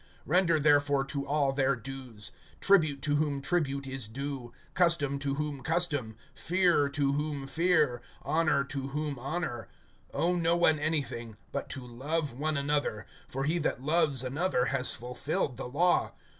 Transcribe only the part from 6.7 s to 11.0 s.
to whom fear; honor to whom honor. (8)Owe no one